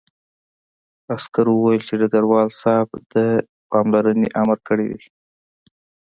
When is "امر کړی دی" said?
4.41-5.05